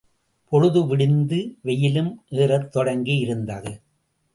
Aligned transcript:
பொழுதுவிடிந்து 0.51 1.57
வெயிலும் 1.61 2.23
ஏறத் 2.29 2.75
தொடங்கியிருந்தது. 2.75 3.81